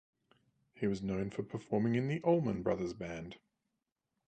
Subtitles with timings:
[0.73, 3.37] He was known for performing in the Allman Brothers Band.